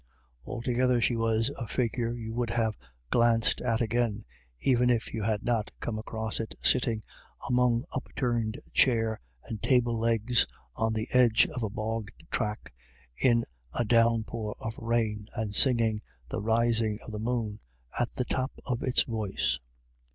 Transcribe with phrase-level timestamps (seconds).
[0.45, 2.75] Altogether she was a figure you would have
[3.11, 4.25] glanced at again,
[4.59, 7.03] even if you had not come across it sitting
[7.47, 12.73] among upturned chair and table legs on the edge of a bog track,
[13.15, 13.43] in
[13.73, 17.59] a down pour of rain, and singing" The Rising of the Moon"
[17.99, 19.59] at the top of its voice.